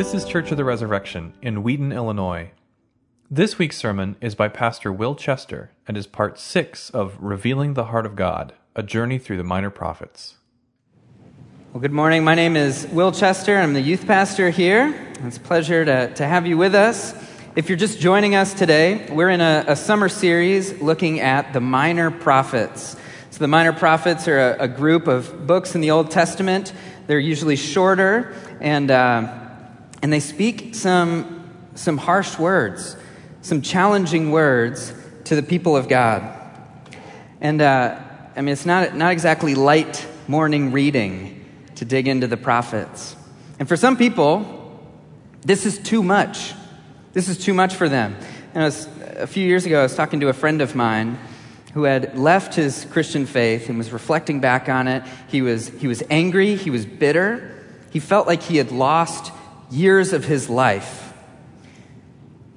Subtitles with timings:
[0.00, 2.52] This is Church of the Resurrection in Wheaton, Illinois.
[3.30, 7.84] This week's sermon is by Pastor Will Chester and is part six of Revealing the
[7.84, 10.36] Heart of God, a journey through the minor prophets.
[11.74, 12.24] Well, good morning.
[12.24, 13.58] My name is Will Chester.
[13.58, 14.98] I'm the youth pastor here.
[15.22, 17.12] It's a pleasure to, to have you with us.
[17.54, 21.60] If you're just joining us today, we're in a, a summer series looking at the
[21.60, 22.96] minor prophets.
[23.32, 26.72] So, the minor prophets are a, a group of books in the Old Testament.
[27.06, 29.39] They're usually shorter and uh,
[30.02, 32.96] and they speak some, some harsh words,
[33.42, 34.92] some challenging words
[35.24, 36.22] to the people of God.
[37.40, 37.98] And uh,
[38.36, 41.44] I mean, it's not, not exactly light morning reading
[41.76, 43.16] to dig into the prophets.
[43.58, 44.78] And for some people,
[45.42, 46.54] this is too much.
[47.12, 48.16] This is too much for them.
[48.54, 51.18] And was, a few years ago, I was talking to a friend of mine
[51.74, 55.04] who had left his Christian faith and was reflecting back on it.
[55.28, 57.56] He was, he was angry, he was bitter,
[57.90, 59.32] he felt like he had lost
[59.70, 61.12] years of his life.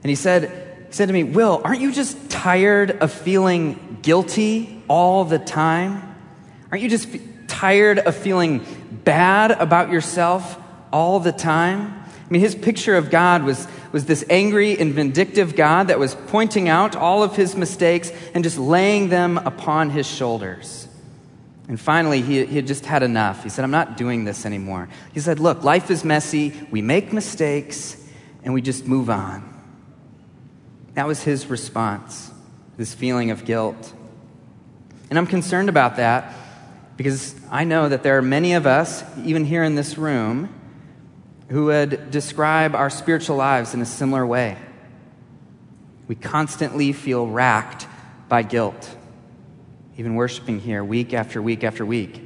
[0.01, 4.83] And he said, he said to me, Will, aren't you just tired of feeling guilty
[4.87, 6.15] all the time?
[6.71, 7.07] Aren't you just
[7.47, 8.65] tired of feeling
[9.03, 10.57] bad about yourself
[10.91, 12.03] all the time?
[12.03, 16.15] I mean, his picture of God was, was this angry and vindictive God that was
[16.27, 20.82] pointing out all of his mistakes and just laying them upon his shoulders.
[21.67, 23.43] And finally, he, he had just had enough.
[23.43, 24.89] He said, I'm not doing this anymore.
[25.13, 26.53] He said, Look, life is messy.
[26.71, 27.95] We make mistakes,
[28.43, 29.49] and we just move on.
[30.95, 32.31] That was his response,
[32.77, 33.93] this feeling of guilt.
[35.09, 36.33] And I'm concerned about that
[36.97, 40.53] because I know that there are many of us, even here in this room,
[41.49, 44.57] who would describe our spiritual lives in a similar way.
[46.07, 47.87] We constantly feel racked
[48.27, 48.97] by guilt
[49.97, 52.21] even worshiping here week after week after week.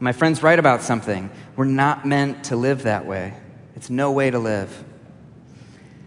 [0.00, 1.30] My friend's right about something.
[1.54, 3.34] We're not meant to live that way,
[3.76, 4.84] it's no way to live.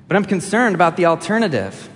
[0.07, 1.89] But I'm concerned about the alternative.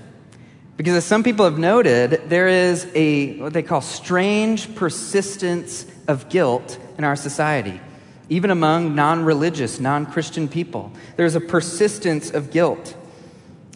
[0.78, 6.30] Because as some people have noted, there is a what they call strange persistence of
[6.30, 7.82] guilt in our society,
[8.30, 10.94] even among non religious, non Christian people.
[11.18, 12.96] There's a persistence of guilt.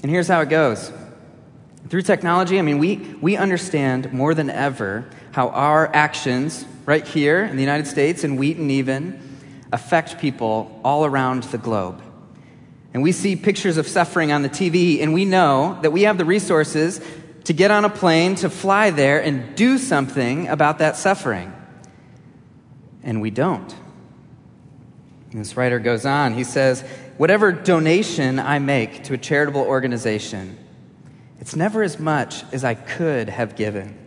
[0.01, 0.93] And here's how it goes
[1.89, 7.43] through technology, I mean, we, we understand more than ever how our actions right here
[7.43, 9.37] in the United States and Wheaton even
[9.71, 12.01] affect people all around the globe.
[12.93, 16.17] And we see pictures of suffering on the TV, and we know that we have
[16.17, 17.01] the resources
[17.45, 21.51] to get on a plane, to fly there, and do something about that suffering.
[23.01, 23.75] And we don't.
[25.31, 26.33] And this writer goes on.
[26.33, 26.81] He says,
[27.17, 30.57] Whatever donation I make to a charitable organization,
[31.43, 33.97] it's never as much as I could have given.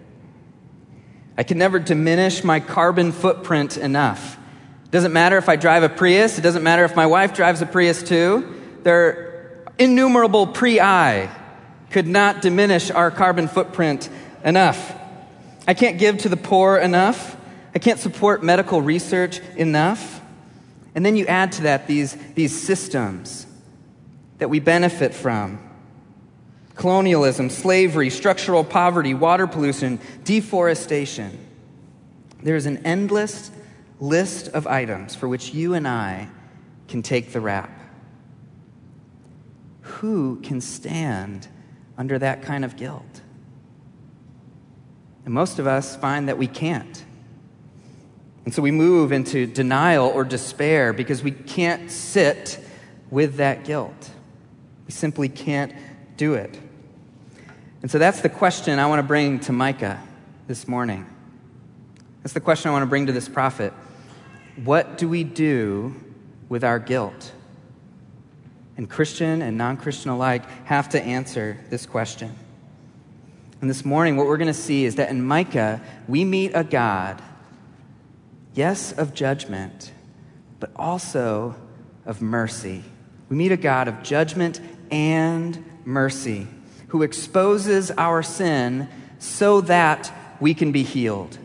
[1.36, 4.38] I can never diminish my carbon footprint enough.
[4.86, 7.60] It doesn't matter if I drive a Prius, it doesn't matter if my wife drives
[7.60, 8.78] a Prius too.
[8.84, 11.28] There are innumerable pre I
[11.90, 14.08] could not diminish our carbon footprint
[14.42, 14.98] enough.
[15.68, 17.36] I can't give to the poor enough.
[17.74, 20.22] I can't support medical research enough.
[20.94, 23.46] And then you add to that these, these systems
[24.38, 25.66] that we benefit from
[26.76, 31.38] colonialism, slavery, structural poverty, water pollution, deforestation.
[32.42, 33.50] There's an endless
[33.98, 36.28] list of items for which you and I
[36.86, 37.70] can take the rap.
[39.80, 41.48] Who can stand
[41.96, 43.22] under that kind of guilt?
[45.24, 47.02] And most of us find that we can't.
[48.44, 52.60] And so we move into denial or despair because we can't sit
[53.10, 54.10] with that guilt.
[54.86, 55.74] We simply can't
[56.16, 56.56] do it.
[57.82, 60.00] And so that's the question I want to bring to Micah
[60.46, 61.06] this morning.
[62.22, 63.72] That's the question I want to bring to this prophet.
[64.64, 65.94] What do we do
[66.48, 67.32] with our guilt?
[68.76, 72.34] And Christian and non Christian alike have to answer this question.
[73.60, 76.64] And this morning, what we're going to see is that in Micah, we meet a
[76.64, 77.22] God,
[78.54, 79.92] yes, of judgment,
[80.60, 81.54] but also
[82.04, 82.84] of mercy.
[83.28, 86.46] We meet a God of judgment and mercy
[86.88, 88.88] who exposes our sin
[89.18, 91.38] so that we can be healed.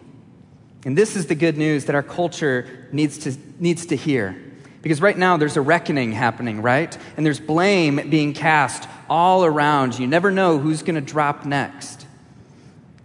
[0.85, 4.35] And this is the good news that our culture needs to, needs to hear.
[4.81, 6.97] Because right now there's a reckoning happening, right?
[7.15, 9.99] And there's blame being cast all around.
[9.99, 12.07] You never know who's going to drop next.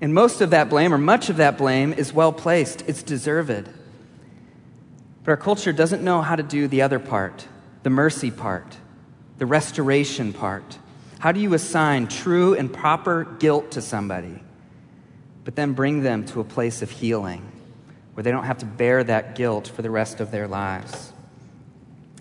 [0.01, 3.69] And most of that blame, or much of that blame, is well placed, it's deserved.
[5.25, 7.47] But our culture doesn't know how to do the other part,
[7.83, 8.77] the mercy part,
[9.39, 10.79] the restoration part.
[11.19, 14.43] How do you assign true and proper guilt to somebody,
[15.45, 17.51] but then bring them to a place of healing
[18.15, 21.13] where they don't have to bear that guilt for the rest of their lives?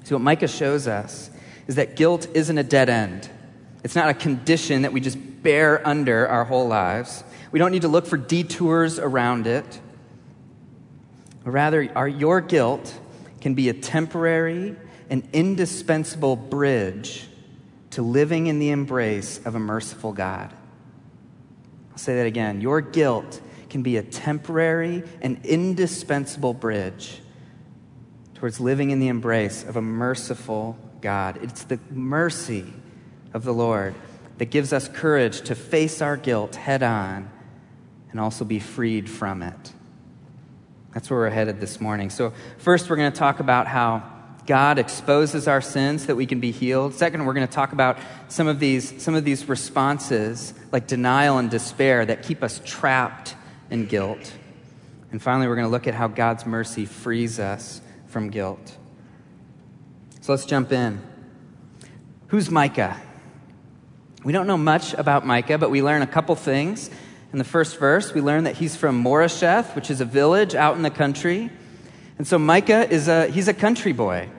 [0.04, 1.30] See, what Micah shows us
[1.68, 3.30] is that guilt isn't a dead end.
[3.84, 7.24] It's not a condition that we just bear under our whole lives.
[7.52, 9.80] We don't need to look for detours around it.
[11.44, 12.98] Rather, our, your guilt
[13.42, 14.76] can be a temporary
[15.10, 17.28] and indispensable bridge
[17.96, 20.54] to living in the embrace of a merciful God.
[21.92, 22.60] I'll say that again.
[22.60, 23.40] Your guilt
[23.70, 27.22] can be a temporary and indispensable bridge
[28.34, 31.40] towards living in the embrace of a merciful God.
[31.42, 32.66] It's the mercy
[33.34, 33.96] of the Lord
[34.40, 37.32] that gives us courage to face our guilt head on
[38.12, 39.72] and also be freed from it.
[40.94, 42.10] That's where we're headed this morning.
[42.10, 44.15] So, first, we're going to talk about how
[44.46, 46.94] God exposes our sins that we can be healed.
[46.94, 47.98] Second, we're going to talk about
[48.28, 53.36] some of these, some of these responses, like denial and despair, that keep us trapped
[53.72, 54.34] in guilt.
[55.12, 58.78] And finally, we're going to look at how God's mercy frees us from guilt.
[60.22, 61.02] So let's jump in.
[62.28, 63.00] Who's Micah?
[64.24, 66.90] We don't know much about Micah, but we learn a couple things.
[67.32, 70.76] In the first verse, we learn that he's from Moresheth, which is a village out
[70.76, 71.50] in the country.
[72.18, 74.30] And so Micah is a he's a country boy.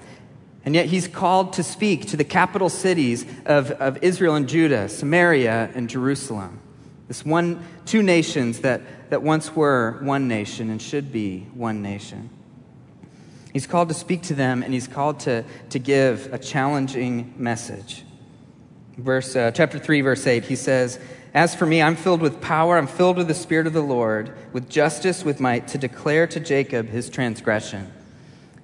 [0.67, 4.89] And yet he's called to speak to the capital cities of, of Israel and Judah,
[4.89, 6.59] Samaria and Jerusalem.
[7.07, 12.31] This one, two nations that, that once were one nation and should be one nation.
[13.53, 18.03] He's called to speak to them and he's called to, to give a challenging message.
[18.99, 20.99] Verse, uh, chapter 3, verse 8, he says,
[21.33, 24.37] As for me, I'm filled with power, I'm filled with the Spirit of the Lord,
[24.53, 27.93] with justice, with might, to declare to Jacob his transgression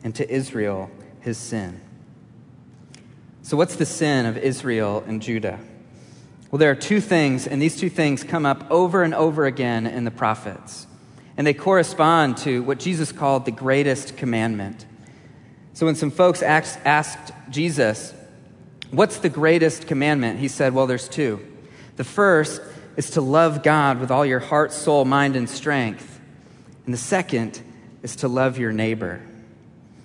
[0.02, 0.90] and to Israel
[1.20, 1.80] his sin.
[3.44, 5.58] So, what's the sin of Israel and Judah?
[6.50, 9.86] Well, there are two things, and these two things come up over and over again
[9.86, 10.86] in the prophets.
[11.36, 14.86] And they correspond to what Jesus called the greatest commandment.
[15.72, 18.14] So when some folks asked, asked Jesus,
[18.92, 20.38] What's the greatest commandment?
[20.38, 21.44] He said, Well, there's two.
[21.96, 22.60] The first
[22.96, 26.20] is to love God with all your heart, soul, mind, and strength.
[26.84, 27.60] And the second
[28.02, 29.20] is to love your neighbor.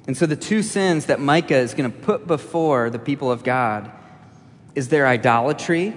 [0.08, 3.44] And so the two sins that Micah is going to put before the people of
[3.44, 3.92] God
[4.74, 5.94] is their idolatry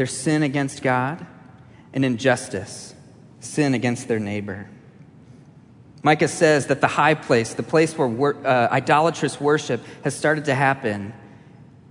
[0.00, 1.26] their sin against God,
[1.92, 2.94] and injustice,
[3.40, 4.66] sin against their neighbor.
[6.02, 10.46] Micah says that the high place, the place where wor- uh, idolatrous worship has started
[10.46, 11.12] to happen,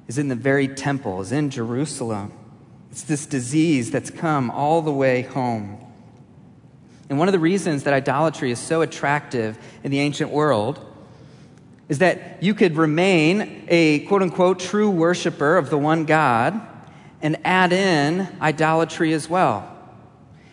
[0.08, 2.34] is in the very temple, is in Jerusalem.
[2.90, 5.78] It's this disease that's come all the way home.
[7.10, 10.84] And one of the reasons that idolatry is so attractive in the ancient world
[11.90, 16.62] is that you could remain a quote unquote true worshiper of the one God
[17.22, 19.76] and add in idolatry as well.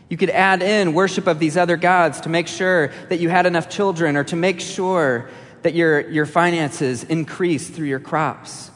[0.09, 3.45] You could add in worship of these other gods to make sure that you had
[3.45, 5.29] enough children or to make sure
[5.63, 8.71] that your, your finances increase through your crops,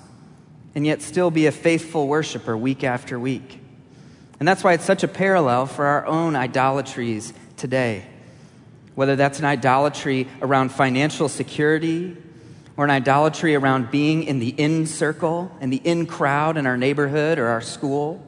[0.75, 3.61] and yet still be a faithful worshiper week after week.
[4.41, 8.05] And that's why it's such a parallel for our own idolatries today.
[8.97, 12.17] Whether that's an idolatry around financial security
[12.76, 16.76] or an idolatry around being in the in circle and the in crowd in our
[16.76, 18.25] neighborhood or our school,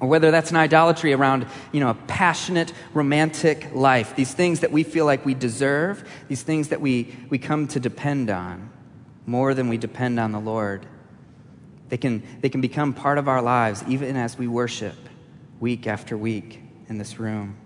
[0.00, 4.72] or whether that's an idolatry around you know a passionate romantic life these things that
[4.72, 8.70] we feel like we deserve these things that we, we come to depend on
[9.26, 10.86] more than we depend on the lord.
[11.88, 14.96] They can, they can become part of our lives even as we worship
[15.60, 17.56] week after week in this room.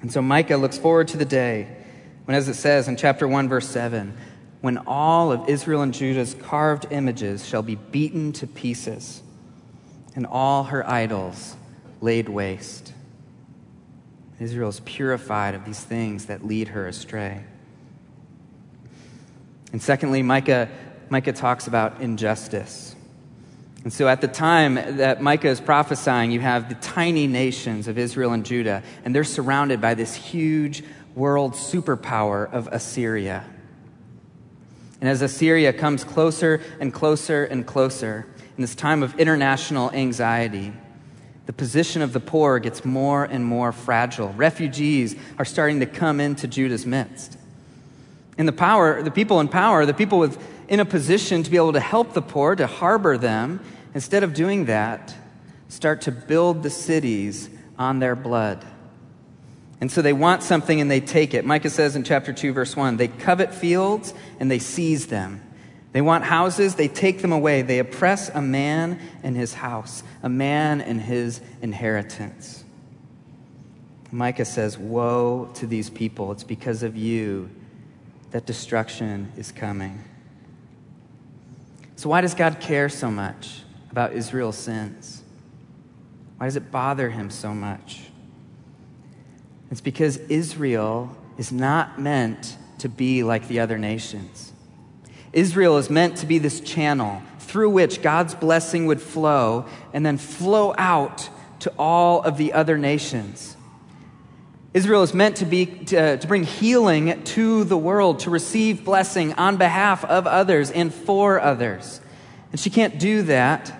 [0.00, 1.76] And so micah looks forward to the day
[2.24, 4.16] when as it says in chapter 1 verse 7
[4.60, 9.22] when all of Israel and Judah's carved images shall be beaten to pieces
[10.14, 11.56] and all her idols
[12.00, 12.92] laid waste.
[14.40, 17.44] Israel is purified of these things that lead her astray.
[19.72, 20.68] And secondly, Micah,
[21.08, 22.94] Micah talks about injustice.
[23.84, 27.96] And so at the time that Micah is prophesying, you have the tiny nations of
[27.96, 30.82] Israel and Judah, and they're surrounded by this huge
[31.14, 33.44] world superpower of Assyria.
[35.00, 38.26] And as Assyria comes closer and closer and closer
[38.56, 40.72] in this time of international anxiety,
[41.46, 44.32] the position of the poor gets more and more fragile.
[44.34, 47.38] Refugees are starting to come into Judah's midst.
[48.36, 50.38] And the power, the people in power, the people with,
[50.68, 53.60] in a position to be able to help the poor, to harbor them,
[53.94, 55.14] instead of doing that,
[55.68, 58.64] start to build the cities on their blood.
[59.80, 61.44] And so they want something and they take it.
[61.44, 65.42] Micah says in chapter 2, verse 1 they covet fields and they seize them.
[65.92, 67.62] They want houses, they take them away.
[67.62, 72.64] They oppress a man and his house, a man and his inheritance.
[74.10, 76.32] Micah says, Woe to these people.
[76.32, 77.50] It's because of you
[78.30, 80.04] that destruction is coming.
[81.96, 85.22] So, why does God care so much about Israel's sins?
[86.36, 88.07] Why does it bother him so much?
[89.70, 94.52] It's because Israel is not meant to be like the other nations.
[95.32, 100.18] Israel is meant to be this channel through which God's blessing would flow and then
[100.18, 101.28] flow out
[101.60, 103.56] to all of the other nations.
[104.74, 108.84] Israel is meant to, be, to, uh, to, bring healing to the world, to receive
[108.84, 112.00] blessing on behalf of others and for others.
[112.52, 113.72] And she can't do that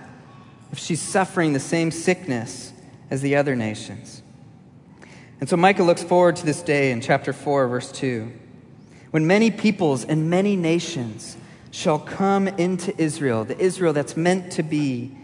[0.72, 2.72] if she's suffering the same sickness
[3.10, 4.22] as the other nations.
[5.40, 8.32] And so Micah looks forward to this day in chapter 4, verse 2,
[9.12, 11.36] when many peoples and many nations
[11.70, 15.16] shall come into Israel, the Israel that's meant to be.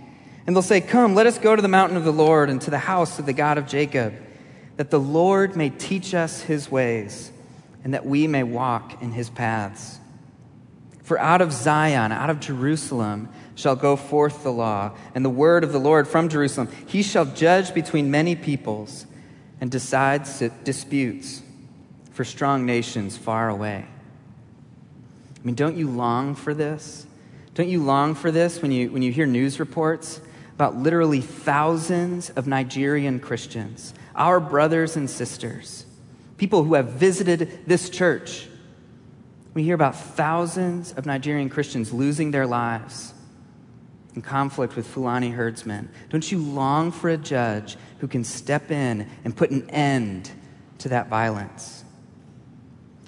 [0.46, 2.70] And they'll say, Come, let us go to the mountain of the Lord and to
[2.70, 4.14] the house of the God of Jacob,
[4.76, 7.32] that the Lord may teach us his ways
[7.82, 9.98] and that we may walk in his paths.
[11.02, 15.64] For out of Zion, out of Jerusalem, shall go forth the law and the word
[15.64, 16.68] of the Lord from Jerusalem.
[16.86, 19.06] He shall judge between many peoples
[19.64, 20.28] and decide
[20.62, 21.40] disputes
[22.12, 23.86] for strong nations far away.
[23.86, 27.06] I mean, don't you long for this?
[27.54, 30.20] Don't you long for this when you, when you hear news reports
[30.54, 35.86] about literally thousands of Nigerian Christians, our brothers and sisters,
[36.36, 38.46] people who have visited this church?
[39.54, 43.14] We hear about thousands of Nigerian Christians losing their lives
[44.14, 45.88] in conflict with Fulani herdsmen.
[46.10, 50.30] Don't you long for a judge who can step in and put an end
[50.78, 51.84] to that violence?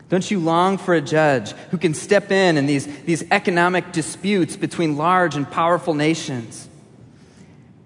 [0.08, 4.56] Don't you long for a judge who can step in in these, these economic disputes
[4.56, 6.68] between large and powerful nations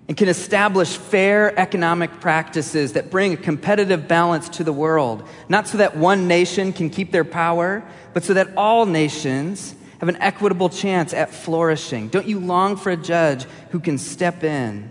[0.06, 5.68] and can establish fair economic practices that bring a competitive balance to the world, not
[5.68, 10.16] so that one nation can keep their power, but so that all nations have an
[10.16, 12.09] equitable chance at flourishing?
[12.09, 14.90] Don't you long for a judge who can step in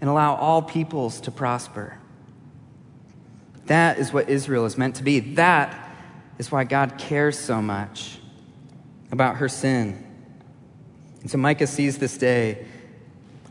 [0.00, 1.96] and allow all peoples to prosper?
[3.66, 5.20] That is what Israel is meant to be.
[5.20, 5.88] That
[6.38, 8.18] is why God cares so much
[9.10, 10.04] about her sin.
[11.20, 12.66] And so Micah sees this day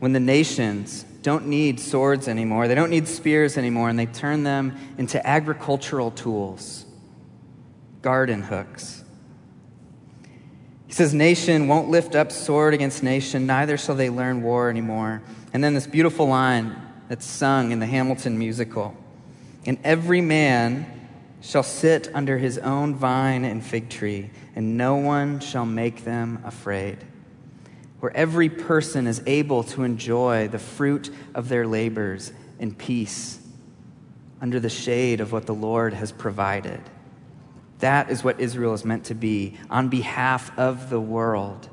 [0.00, 4.42] when the nations don't need swords anymore, they don't need spears anymore, and they turn
[4.42, 6.84] them into agricultural tools,
[8.02, 9.02] garden hooks.
[10.86, 15.22] He says, Nation won't lift up sword against nation, neither shall they learn war anymore.
[15.52, 16.76] And then this beautiful line
[17.08, 18.96] that's sung in the Hamilton musical.
[19.64, 21.08] And every man
[21.40, 26.42] shall sit under his own vine and fig tree, and no one shall make them
[26.44, 26.98] afraid.
[28.00, 33.40] Where every person is able to enjoy the fruit of their labors in peace
[34.40, 36.80] under the shade of what the Lord has provided.
[37.80, 41.68] That is what Israel is meant to be on behalf of the world.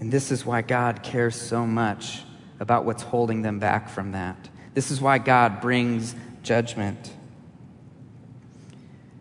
[0.00, 2.22] And this is why God cares so much
[2.60, 4.48] about what's holding them back from that.
[4.74, 7.12] This is why God brings judgment.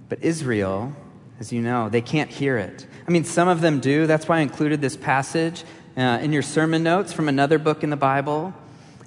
[0.09, 0.93] But Israel,
[1.39, 2.85] as you know, they can't hear it.
[3.07, 4.07] I mean, some of them do.
[4.07, 5.63] That's why I included this passage
[5.95, 8.53] uh, in your sermon notes from another book in the Bible,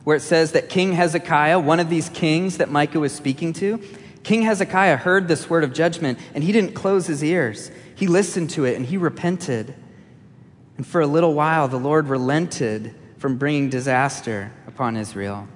[0.04, 3.80] where it says that King Hezekiah, one of these kings that Micah was speaking to,
[4.24, 7.70] King Hezekiah heard this word of judgment and he didn't close his ears.
[7.94, 9.74] He listened to it and he repented.
[10.78, 15.46] And for a little while, the Lord relented from bringing disaster upon Israel.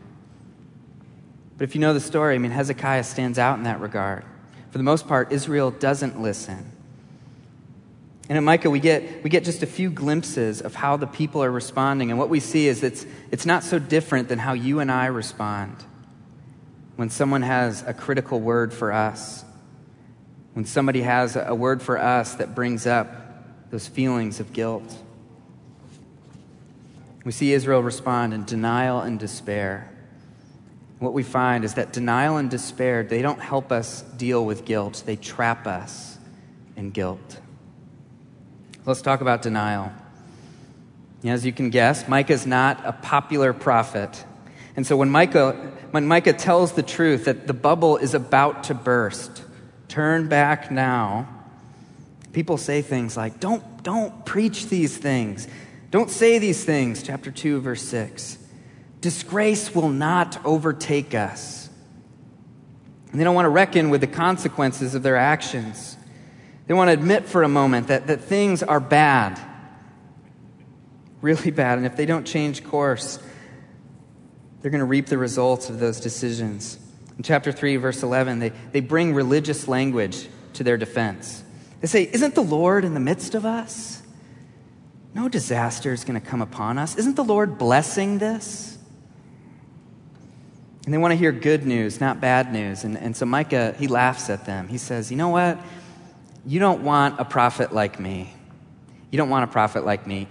[1.56, 4.24] But if you know the story, I mean, Hezekiah stands out in that regard.
[4.70, 6.70] For the most part, Israel doesn't listen.
[8.28, 11.42] And in Micah, we get, we get just a few glimpses of how the people
[11.42, 12.10] are responding.
[12.10, 15.06] And what we see is it's, it's not so different than how you and I
[15.06, 15.84] respond
[16.98, 19.44] when someone has a critical word for us,
[20.52, 23.08] when somebody has a word for us that brings up
[23.70, 24.96] those feelings of guilt.
[27.24, 29.90] We see Israel respond in denial and despair
[30.98, 35.02] what we find is that denial and despair, they don't help us deal with guilt,
[35.06, 36.18] they trap us
[36.76, 37.40] in guilt.
[38.84, 39.92] Let's talk about denial.
[41.24, 44.24] As you can guess, Micah is not a popular prophet.
[44.78, 45.54] And so when Micah,
[45.90, 49.42] when Micah tells the truth that the bubble is about to burst,
[49.88, 51.28] turn back now,
[52.32, 55.48] people say things like, don't, don't preach these things.
[55.90, 58.38] Don't say these things, chapter 2, verse 6.
[59.00, 61.68] Disgrace will not overtake us.
[63.10, 65.96] And they don't want to reckon with the consequences of their actions.
[66.68, 69.40] They want to admit for a moment that, that things are bad,
[71.20, 71.78] really bad.
[71.78, 73.18] And if they don't change course,
[74.60, 76.78] they're going to reap the results of those decisions.
[77.16, 81.42] In chapter 3, verse 11, they, they bring religious language to their defense.
[81.80, 84.02] They say, Isn't the Lord in the midst of us?
[85.14, 86.96] No disaster is going to come upon us.
[86.96, 88.78] Isn't the Lord blessing this?
[90.84, 92.84] And they want to hear good news, not bad news.
[92.84, 94.68] And, and so Micah, he laughs at them.
[94.68, 95.58] He says, You know what?
[96.46, 98.32] You don't want a prophet like me.
[99.10, 100.28] You don't want a prophet like me.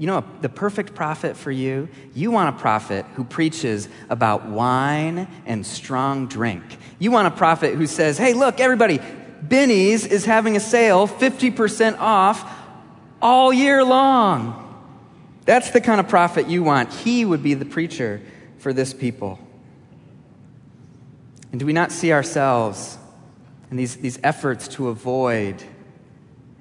[0.00, 1.86] You know the perfect prophet for you?
[2.14, 6.64] You want a prophet who preaches about wine and strong drink.
[6.98, 8.98] You want a prophet who says, hey, look, everybody,
[9.46, 12.50] Binny's is having a sale, 50% off
[13.20, 14.66] all year long.
[15.44, 16.94] That's the kind of prophet you want.
[16.94, 18.22] He would be the preacher
[18.56, 19.38] for this people.
[21.50, 22.96] And do we not see ourselves
[23.70, 25.62] in these, these efforts to avoid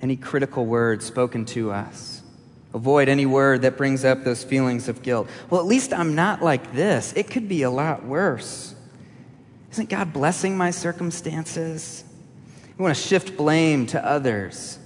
[0.01, 2.18] any critical words spoken to us?
[2.73, 5.27] Avoid any word that brings up those feelings of guilt.
[5.49, 7.13] Well, at least I'm not like this.
[7.13, 8.75] It could be a lot worse.
[9.71, 12.03] Isn't God blessing my circumstances?
[12.77, 14.77] We want to shift blame to others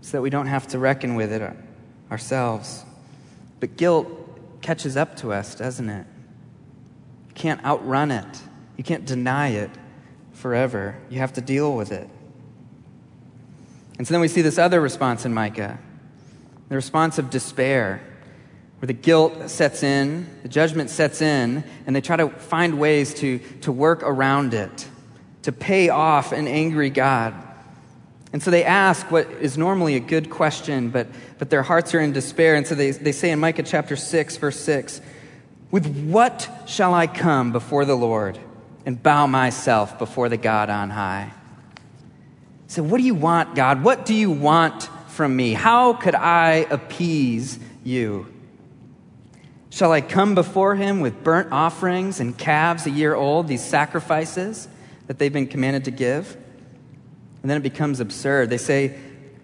[0.00, 1.52] so that we don't have to reckon with it uh,
[2.10, 2.84] ourselves.
[3.58, 4.08] But guilt
[4.62, 6.06] catches up to us, doesn't it?
[7.28, 8.42] You can't outrun it,
[8.76, 9.70] you can't deny it
[10.32, 10.96] forever.
[11.10, 12.08] You have to deal with it.
[13.98, 15.78] And so then we see this other response in Micah
[16.68, 18.00] the response of despair,
[18.78, 23.14] where the guilt sets in, the judgment sets in, and they try to find ways
[23.14, 24.88] to, to work around it
[25.44, 27.34] to pay off an angry God.
[28.32, 31.06] And so they ask what is normally a good question, but,
[31.38, 32.54] but their hearts are in despair.
[32.54, 35.02] And so they, they say in Micah chapter 6, verse 6,
[35.70, 38.38] With what shall I come before the Lord
[38.86, 41.30] and bow myself before the God on high?
[42.66, 43.84] So, what do you want, God?
[43.84, 45.54] What do you want from me?
[45.54, 48.26] How could I appease you?
[49.70, 54.68] Shall I come before him with burnt offerings and calves a year old, these sacrifices?
[55.06, 56.36] that they've been commanded to give.
[57.42, 58.50] And then it becomes absurd.
[58.50, 58.98] They say,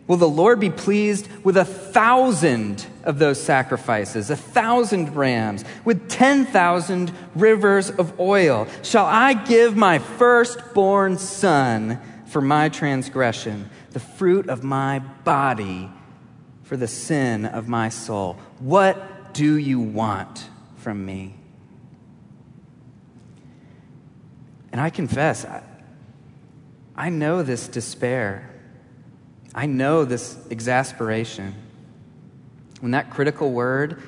[0.06, 6.08] Will the Lord be pleased with a thousand of those sacrifices, a thousand rams, with
[6.08, 8.66] 10,000 rivers of oil?
[8.82, 15.90] Shall I give my firstborn son for my transgression, the fruit of my body
[16.62, 18.38] for the sin of my soul?
[18.58, 21.34] What do you want from me?
[24.72, 25.62] And I confess, I,
[26.94, 28.50] I know this despair.
[29.54, 31.54] I know this exasperation.
[32.80, 34.00] When that critical word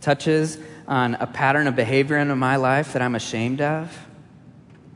[0.00, 4.06] touches on a pattern of behavior in my life that I'm ashamed of,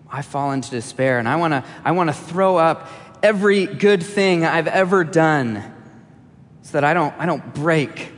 [0.08, 2.88] I fall into despair and I want to I want to throw up
[3.22, 5.62] every good thing I've ever done
[6.62, 8.12] so that I don't I don't break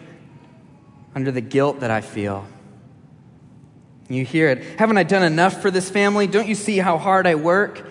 [1.15, 2.47] under the guilt that I feel.
[4.09, 4.79] You hear it.
[4.79, 6.27] Haven't I done enough for this family?
[6.27, 7.87] Don't you see how hard I work?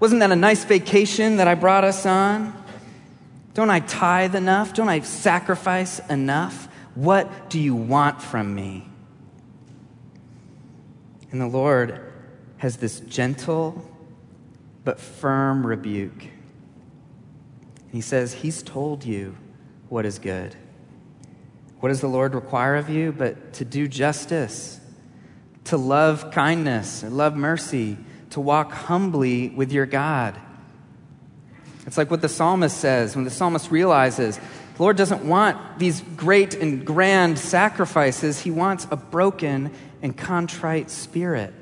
[0.00, 2.52] Wasn't that a nice vacation that I brought us on?
[3.54, 4.74] Don't I tithe enough?
[4.74, 6.68] Don't I sacrifice enough?
[6.96, 8.88] What do you want from me?
[11.30, 12.12] And the Lord
[12.58, 13.90] has this gentle
[14.84, 16.26] but firm rebuke.
[17.94, 19.36] He says, He's told you
[19.88, 20.56] what is good.
[21.78, 23.12] What does the Lord require of you?
[23.12, 24.80] But to do justice
[25.66, 27.96] to love kindness and love mercy,
[28.30, 30.36] to walk humbly with your God.
[31.86, 36.00] It's like what the psalmist says when the psalmist realizes the Lord doesn't want these
[36.00, 39.70] great and grand sacrifices, He wants a broken
[40.02, 41.54] and contrite spirit.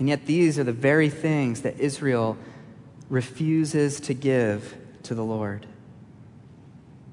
[0.00, 2.36] And yet, these are the very things that Israel
[3.08, 5.66] refuses to give to the Lord.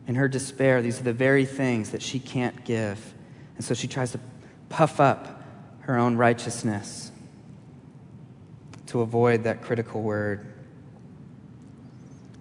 [0.08, 3.14] In her despair, these are the very things that she can't give.
[3.56, 4.20] And so she tries to
[4.70, 5.44] puff up
[5.82, 7.12] her own righteousness
[8.88, 10.46] to avoid that critical word.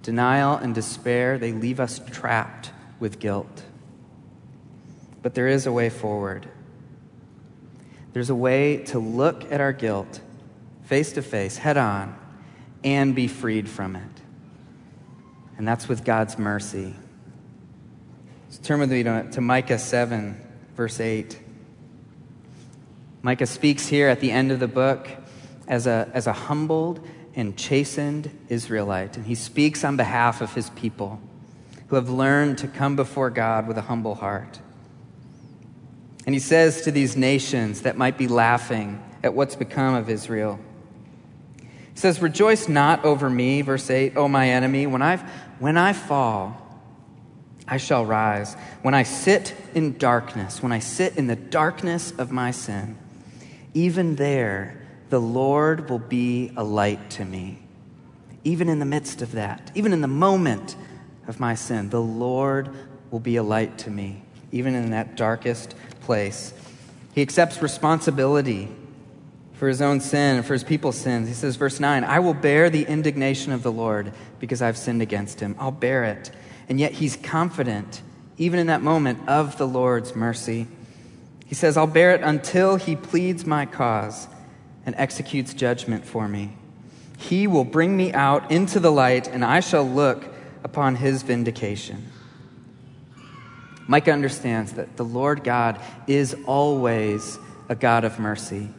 [0.03, 3.63] Denial and despair, they leave us trapped with guilt.
[5.23, 6.47] But there is a way forward.
[8.13, 10.21] There's a way to look at our guilt
[10.85, 12.17] face to face, head on,
[12.85, 14.03] and be freed from it.
[15.57, 16.95] And that's with God's mercy.
[18.51, 20.41] So turn with me to, to Micah 7,
[20.77, 21.41] verse 8.
[23.23, 25.09] Micah speaks here at the end of the book
[25.67, 30.71] as a, as a humbled and chastened Israelite, and he speaks on behalf of his
[30.71, 31.21] people
[31.89, 34.61] who have learned to come before God with a humble heart.
[36.27, 40.59] And he says to these nations that might be laughing at what's become of Israel,
[41.95, 44.87] he says, Rejoice not over me, verse 8, O my enemy.
[44.87, 45.23] When, I've,
[45.59, 46.61] when I fall,
[47.67, 48.57] I shall rise.
[48.83, 52.99] When I sit in darkness, when I sit in the darkness of my sin,
[53.73, 57.61] even there, the Lord will be a light to me.
[58.43, 60.77] Even in the midst of that, even in the moment
[61.27, 61.91] of my sin.
[61.91, 62.71] The Lord
[63.11, 66.53] will be a light to me, even in that darkest place.
[67.15, 68.69] He accepts responsibility
[69.55, 71.29] for his own sin and for his people's sins.
[71.29, 75.01] He says, verse 9, I will bear the indignation of the Lord because I've sinned
[75.01, 75.57] against him.
[75.59, 76.31] I'll bear it.
[76.69, 78.03] And yet he's confident,
[78.37, 80.67] even in that moment, of the Lord's mercy.
[81.47, 84.29] He says, I'll bear it until he pleads my cause
[84.87, 86.57] and executes judgment for me.
[87.17, 90.25] He will bring me out into the light, and I shall look
[90.65, 92.11] upon his vindication.
[93.87, 97.39] Micah understands that the Lord God is always
[97.69, 98.71] a God of mercy.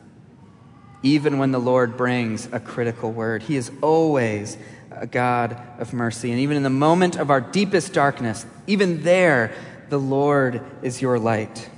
[1.06, 4.58] Even when the Lord brings a critical word, He is always
[4.90, 6.32] a God of mercy.
[6.32, 9.54] And even in the moment of our deepest darkness, even there,
[9.90, 11.70] the Lord is your light.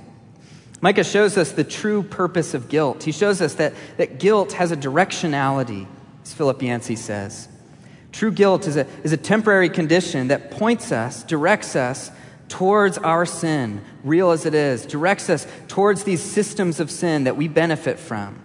[0.80, 3.02] Micah shows us the true purpose of guilt.
[3.02, 5.86] He shows us that, that guilt has a directionality,
[6.22, 7.48] as Philip Yancey says.
[8.12, 12.10] True guilt is a, is a temporary condition that points us, directs us
[12.48, 17.36] towards our sin, real as it is, directs us towards these systems of sin that
[17.36, 18.40] we benefit from,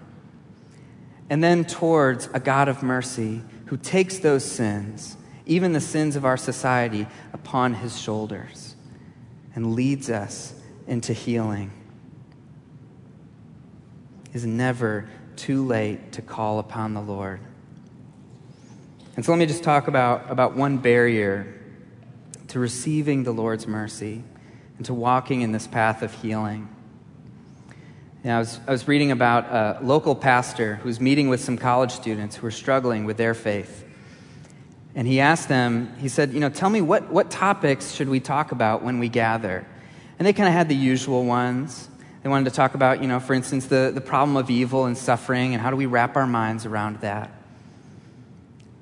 [1.30, 6.26] and then towards a God of mercy who takes those sins, even the sins of
[6.26, 8.76] our society, upon his shoulders
[9.56, 10.54] and leads us
[10.88, 11.72] into healing.
[14.30, 17.40] It is never too late to call upon the Lord.
[19.16, 21.54] And so let me just talk about, about one barrier
[22.48, 24.24] to receiving the Lord's mercy
[24.78, 26.73] and to walking in this path of healing.
[28.26, 31.92] I, was, I was reading about a local pastor who was meeting with some college
[31.92, 33.84] students who were struggling with their faith.
[34.96, 38.22] And he asked them, he said, You know, tell me what, what topics should we
[38.22, 39.66] talk about when we gather?
[40.18, 41.90] And they kind of had the usual ones.
[42.22, 44.98] They wanted to talk about, you know, for instance, the, the problem of evil and
[44.98, 47.30] suffering and how do we wrap our minds around that.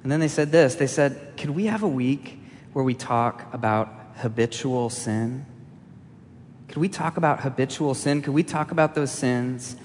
[0.03, 2.39] And then they said this they said, Could we have a week
[2.73, 5.45] where we talk about habitual sin?
[6.71, 8.21] Could we talk about habitual sin?
[8.21, 9.75] Could we talk about those sins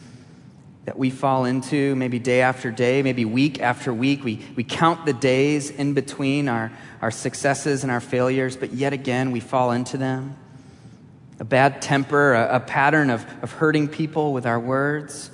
[0.85, 4.23] that we fall into maybe day after day, maybe week after week?
[4.23, 6.71] We, we count the days in between our,
[7.03, 10.37] our successes and our failures, but yet again we fall into them.
[11.41, 15.33] A bad temper, a, a pattern of, of hurting people with our words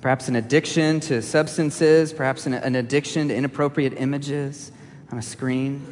[0.00, 4.70] perhaps an addiction to substances, perhaps an, an, addiction to inappropriate images
[5.10, 5.82] on a screen.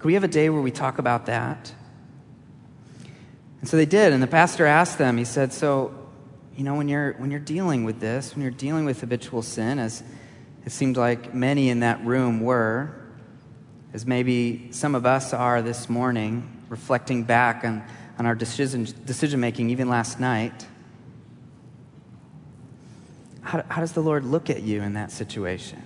[0.00, 1.72] Could we have a day where we talk about that?
[3.62, 5.94] And so they did, and the pastor asked them, he said, So,
[6.56, 9.78] you know, when you're, when you're dealing with this, when you're dealing with habitual sin,
[9.78, 10.02] as
[10.66, 12.92] it seemed like many in that room were,
[13.92, 17.84] as maybe some of us are this morning, reflecting back on,
[18.18, 20.66] on our decision, decision making even last night,
[23.42, 25.80] how, how does the Lord look at you in that situation?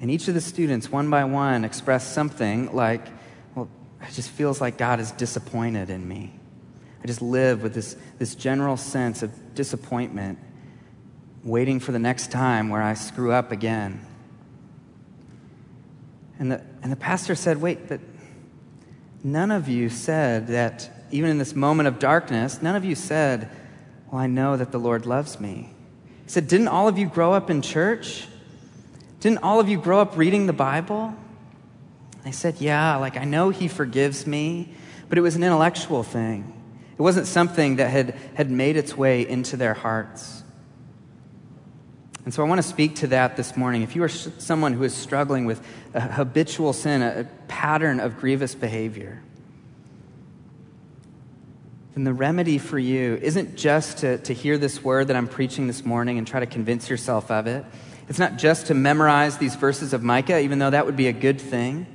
[0.00, 3.04] And each of the students, one by one, expressed something like,
[4.08, 6.32] it just feels like God is disappointed in me.
[7.02, 10.38] I just live with this, this general sense of disappointment,
[11.42, 14.04] waiting for the next time where I screw up again.
[16.38, 18.00] And the, and the pastor said, Wait, but
[19.22, 23.50] none of you said that, even in this moment of darkness, none of you said,
[24.10, 25.70] Well, I know that the Lord loves me.
[26.24, 28.26] He said, Didn't all of you grow up in church?
[29.20, 31.14] Didn't all of you grow up reading the Bible?
[32.24, 34.74] I said, Yeah, like I know He forgives me,
[35.08, 36.50] but it was an intellectual thing.
[36.96, 40.42] It wasn't something that had, had made its way into their hearts.
[42.24, 43.82] And so I want to speak to that this morning.
[43.82, 45.60] If you are someone who is struggling with
[45.92, 49.22] a habitual sin, a pattern of grievous behavior,
[51.94, 55.66] then the remedy for you isn't just to, to hear this word that I'm preaching
[55.66, 57.64] this morning and try to convince yourself of it.
[58.08, 61.12] It's not just to memorize these verses of Micah, even though that would be a
[61.12, 61.86] good thing.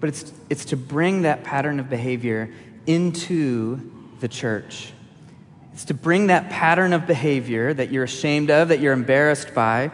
[0.00, 2.52] But it's, it's to bring that pattern of behavior
[2.86, 3.80] into
[4.20, 4.92] the church.
[5.72, 9.92] It's to bring that pattern of behavior that you're ashamed of, that you're embarrassed by,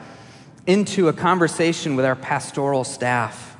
[0.66, 3.57] into a conversation with our pastoral staff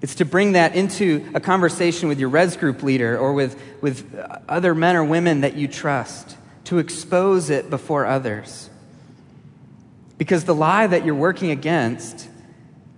[0.00, 4.14] it's to bring that into a conversation with your res group leader or with, with
[4.48, 8.70] other men or women that you trust, to expose it before others.
[10.16, 12.28] Because the lie that you're working against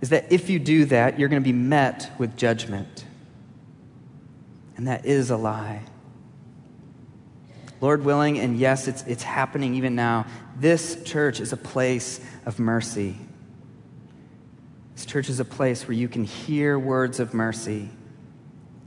[0.01, 3.05] is that if you do that, you're going to be met with judgment.
[4.75, 5.83] And that is a lie.
[7.79, 10.25] Lord willing, and yes, it's, it's happening even now,
[10.57, 13.15] this church is a place of mercy.
[14.95, 17.89] This church is a place where you can hear words of mercy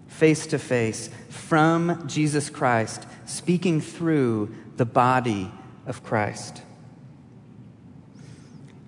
[0.07, 5.50] face to face from Jesus Christ, speaking through the body
[5.87, 6.62] of Christ.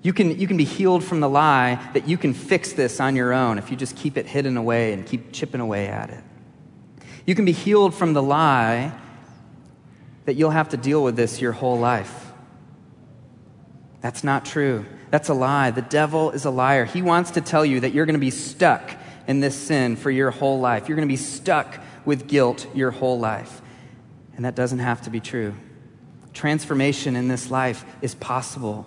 [0.07, 3.16] You can, you can be healed from the lie that you can fix this on
[3.16, 6.23] your own if you just keep it hidden away and keep chipping away at it.
[7.27, 8.92] You can be healed from the lie
[10.25, 12.31] that you'll have to deal with this your whole life.
[14.01, 14.87] That's not true.
[15.11, 15.73] That's a lie.
[15.73, 16.85] The devil is a liar.
[16.85, 18.92] He wants to tell you that you're going to be stuck
[19.27, 20.88] in this sin for your whole life.
[20.88, 23.61] You're going to be stuck with guilt your whole life.
[24.37, 25.57] And that doesn't have to be true.
[26.33, 28.87] Transformation in this life is possible.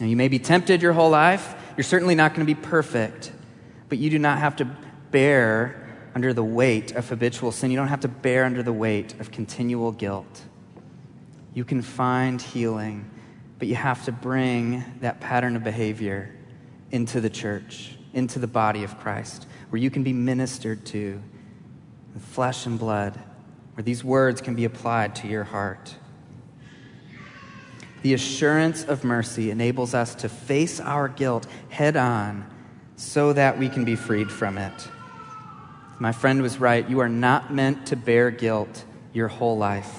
[0.00, 1.54] Now, you may be tempted your whole life.
[1.76, 3.32] You're certainly not going to be perfect,
[3.88, 4.64] but you do not have to
[5.10, 5.80] bear
[6.14, 7.70] under the weight of habitual sin.
[7.70, 10.42] You don't have to bear under the weight of continual guilt.
[11.52, 13.10] You can find healing,
[13.58, 16.34] but you have to bring that pattern of behavior
[16.90, 21.20] into the church, into the body of Christ, where you can be ministered to
[22.12, 23.18] with flesh and blood,
[23.74, 25.96] where these words can be applied to your heart.
[28.04, 32.44] The assurance of mercy enables us to face our guilt head on
[32.96, 34.88] so that we can be freed from it.
[35.98, 36.86] My friend was right.
[36.86, 39.90] You are not meant to bear guilt your whole life.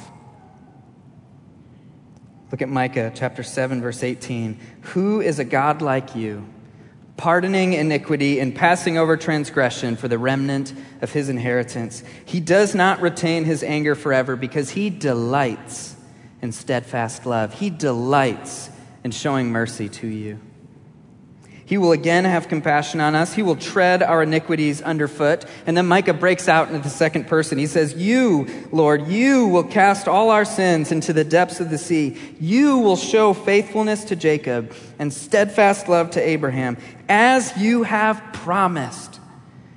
[2.51, 4.59] Look at Micah chapter 7, verse 18.
[4.81, 6.47] Who is a God like you,
[7.17, 12.03] pardoning iniquity and passing over transgression for the remnant of his inheritance?
[12.23, 15.94] He does not retain his anger forever because he delights
[16.45, 17.55] in steadfast love.
[17.55, 18.69] He delights
[19.03, 20.39] in showing mercy to you.
[21.65, 23.33] He will again have compassion on us.
[23.33, 25.45] He will tread our iniquities underfoot.
[25.65, 27.57] And then Micah breaks out into the second person.
[27.57, 31.79] He says, You, Lord, you will cast all our sins into the depths of the
[31.79, 32.17] sea.
[32.39, 36.77] You will show faithfulness to Jacob and steadfast love to Abraham,
[37.09, 39.19] as you have promised,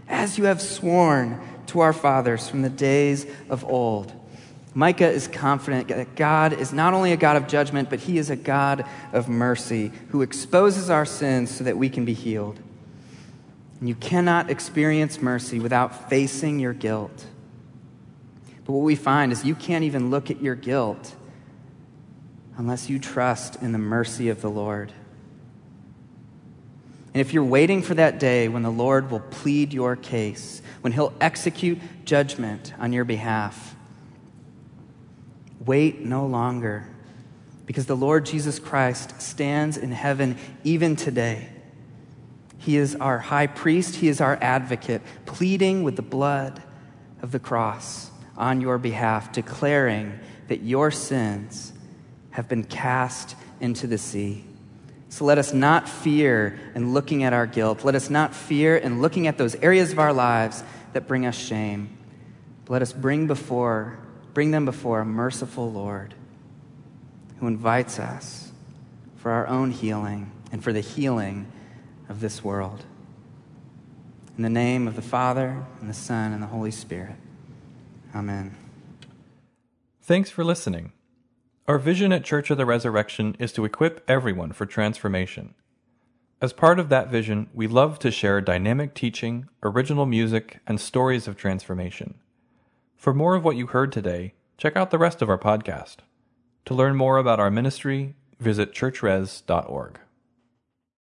[0.06, 4.12] as you have sworn to our fathers from the days of old.
[4.78, 8.30] Micah is confident that God is not only a God of judgment, but he is
[8.30, 12.60] a God of mercy who exposes our sins so that we can be healed.
[13.80, 17.26] And you cannot experience mercy without facing your guilt.
[18.64, 21.12] But what we find is you can't even look at your guilt
[22.56, 24.92] unless you trust in the mercy of the Lord.
[27.14, 30.92] And if you're waiting for that day when the Lord will plead your case, when
[30.92, 33.74] he'll execute judgment on your behalf,
[35.68, 36.88] Wait no longer,
[37.66, 41.46] because the Lord Jesus Christ stands in heaven even today.
[42.56, 46.62] He is our high priest, He is our advocate, pleading with the blood
[47.20, 51.74] of the cross on your behalf, declaring that your sins
[52.30, 54.46] have been cast into the sea.
[55.10, 57.84] So let us not fear in looking at our guilt.
[57.84, 61.36] Let us not fear in looking at those areas of our lives that bring us
[61.36, 61.98] shame.
[62.68, 63.98] Let us bring before
[64.38, 66.14] bring them before a merciful Lord
[67.40, 68.52] who invites us
[69.16, 71.50] for our own healing and for the healing
[72.08, 72.84] of this world.
[74.36, 77.16] In the name of the Father, and the Son, and the Holy Spirit.
[78.14, 78.54] Amen.
[80.02, 80.92] Thanks for listening.
[81.66, 85.56] Our vision at Church of the Resurrection is to equip everyone for transformation.
[86.40, 91.26] As part of that vision, we love to share dynamic teaching, original music, and stories
[91.26, 92.20] of transformation.
[92.98, 95.98] For more of what you heard today, check out the rest of our podcast.
[96.64, 100.00] To learn more about our ministry, visit churchres.org.